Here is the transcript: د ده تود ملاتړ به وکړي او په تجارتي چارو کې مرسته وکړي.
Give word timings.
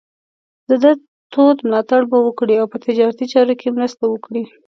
د 0.69 0.71
ده 0.83 0.91
تود 1.33 1.57
ملاتړ 1.67 2.01
به 2.11 2.17
وکړي 2.23 2.55
او 2.61 2.67
په 2.73 2.77
تجارتي 2.85 3.25
چارو 3.33 3.53
کې 3.59 3.75
مرسته 3.77 4.03
وکړي. 4.07 4.43